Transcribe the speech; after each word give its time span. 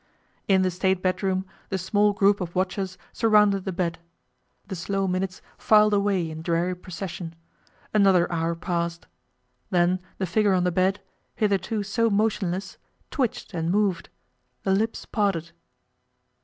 In 0.47 0.63
the 0.63 0.71
State 0.71 1.03
bedroom 1.03 1.45
the 1.69 1.77
small 1.77 2.11
group 2.11 2.41
of 2.41 2.55
watchers 2.55 2.97
surrounded 3.13 3.65
the 3.65 3.71
bed. 3.71 3.99
The 4.67 4.75
slow 4.75 5.07
minutes 5.07 5.43
filed 5.59 5.93
away 5.93 6.31
in 6.31 6.41
dreary 6.41 6.73
procession. 6.73 7.35
Another 7.93 8.25
hour 8.31 8.55
passed. 8.55 9.05
Then 9.69 9.99
the 10.17 10.25
figure 10.25 10.53
on 10.53 10.63
the 10.63 10.71
bed, 10.71 11.01
hitherto 11.35 11.83
so 11.83 12.09
motionless, 12.09 12.79
twitched 13.11 13.53
and 13.53 13.69
moved; 13.69 14.09
the 14.63 14.73
lips 14.73 15.05
parted. 15.05 15.51